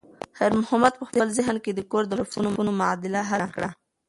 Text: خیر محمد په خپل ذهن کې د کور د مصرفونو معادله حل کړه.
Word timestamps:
خیر 0.37 0.51
محمد 0.61 0.93
په 0.99 1.03
خپل 1.09 1.27
ذهن 1.37 1.55
کې 1.63 1.71
د 1.73 1.79
کور 1.91 2.03
د 2.07 2.13
مصرفونو 2.21 2.71
معادله 2.79 3.21
حل 3.29 3.43
کړه. 3.55 3.69